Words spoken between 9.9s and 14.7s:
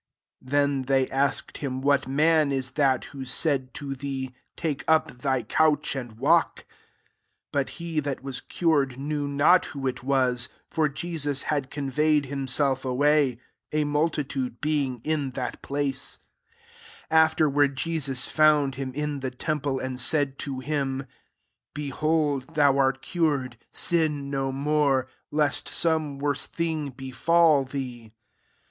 was: for Jesus had conveyed iiim&eif iiway> a multitude